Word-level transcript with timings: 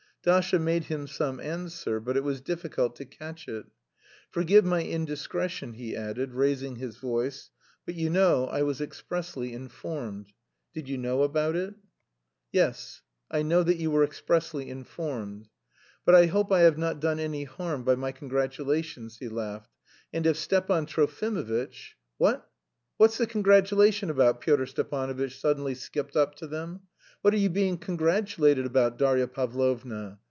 Dasha 0.23 0.59
made 0.59 0.83
him 0.83 1.07
some 1.07 1.39
answer, 1.39 1.99
but 1.99 2.15
it 2.15 2.23
was 2.23 2.41
difficult 2.41 2.95
to 2.97 3.05
catch 3.05 3.47
it. 3.47 3.65
"Forgive 4.29 4.63
my 4.63 4.83
indiscretion," 4.83 5.73
he 5.73 5.95
added, 5.95 6.35
raising 6.35 6.75
his 6.75 6.97
voice, 6.97 7.49
"but 7.87 7.95
you 7.95 8.07
know 8.11 8.45
I 8.45 8.61
was 8.61 8.79
expressly 8.81 9.51
informed. 9.51 10.31
Did 10.75 10.87
you 10.87 10.99
know 10.99 11.23
about 11.23 11.55
it?" 11.55 11.73
"Yes, 12.51 13.01
I 13.31 13.41
know 13.41 13.63
that 13.63 13.77
you 13.77 13.89
were 13.89 14.03
expressly 14.03 14.69
informed." 14.69 15.47
"But 16.05 16.13
I 16.13 16.27
hope 16.27 16.51
I 16.51 16.59
have 16.59 16.77
not 16.77 16.99
done 16.99 17.17
any 17.19 17.45
harm 17.45 17.83
by 17.83 17.95
my 17.95 18.11
congratulations," 18.11 19.17
he 19.17 19.27
laughed. 19.27 19.71
"And 20.13 20.27
if 20.27 20.37
Stepan 20.37 20.85
Trofimovitch..." 20.85 21.95
"What, 22.19 22.47
what's 22.97 23.17
the 23.17 23.25
congratulation 23.25 24.11
about?" 24.11 24.39
Pyotr 24.39 24.67
Stepanovitch 24.67 25.39
suddenly 25.39 25.73
skipped 25.73 26.15
up 26.15 26.35
to 26.35 26.45
them. 26.45 26.81
"What 27.23 27.35
are 27.35 27.37
you 27.37 27.49
being 27.51 27.77
congratulated 27.77 28.65
about, 28.65 28.97
Darya 28.97 29.27
Pavlovna? 29.27 30.17